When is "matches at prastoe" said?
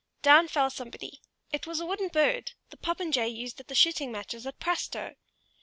4.11-5.13